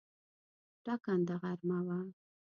ټاکنده 0.85 1.35
غرمه 1.41 1.77
وه. 1.87 1.97